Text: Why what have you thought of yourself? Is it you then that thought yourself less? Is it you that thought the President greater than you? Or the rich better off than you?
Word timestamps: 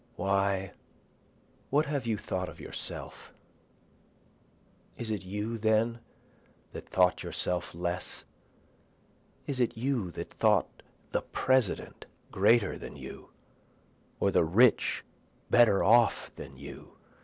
Why 0.15 0.71
what 1.69 1.85
have 1.85 2.07
you 2.07 2.17
thought 2.17 2.49
of 2.49 2.59
yourself? 2.59 3.31
Is 4.97 5.11
it 5.11 5.21
you 5.21 5.59
then 5.59 5.99
that 6.71 6.89
thought 6.89 7.21
yourself 7.21 7.75
less? 7.75 8.23
Is 9.45 9.59
it 9.59 9.77
you 9.77 10.09
that 10.13 10.31
thought 10.31 10.81
the 11.11 11.21
President 11.21 12.05
greater 12.31 12.79
than 12.79 12.95
you? 12.95 13.29
Or 14.19 14.31
the 14.31 14.43
rich 14.43 15.03
better 15.51 15.83
off 15.83 16.31
than 16.35 16.57
you? 16.57 16.97